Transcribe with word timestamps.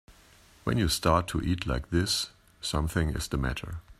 When 0.63 0.79
you 0.79 0.87
start 0.87 1.27
to 1.27 1.41
eat 1.43 1.67
like 1.67 1.91
this 1.91 2.31
something 2.59 3.09
is 3.09 3.27
the 3.27 3.37
matter. 3.37 3.81